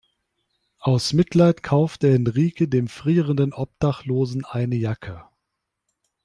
[0.79, 5.25] Aus Mitleid kaufte Henrike dem frierendem Obdachlosen eine Jacke.